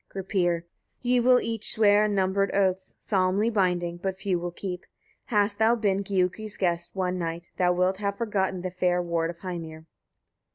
Gripir. 0.09 0.61
31. 1.01 1.01
Ye 1.03 1.19
will 1.19 1.39
each 1.41 1.73
swear 1.75 2.05
unnumbered 2.05 2.49
oaths, 2.55 2.95
solemnly 2.97 3.51
binding, 3.51 3.97
but 3.97 4.17
few 4.17 4.39
will 4.39 4.49
keep. 4.49 4.87
Hast 5.25 5.59
thou 5.59 5.75
been 5.75 6.03
Giuki's 6.03 6.57
guest 6.57 6.95
one 6.95 7.19
night, 7.19 7.51
thou 7.57 7.73
wilt 7.73 7.97
have 7.97 8.17
forgotten 8.17 8.63
the 8.63 8.71
fair 8.71 8.99
ward 8.99 9.29
of 9.29 9.37
Heimir. 9.41 9.85